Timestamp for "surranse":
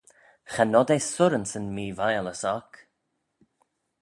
1.11-1.55